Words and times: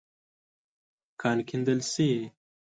کان 1.21 1.37
کیندل 1.47 1.79
شې. 1.91 2.09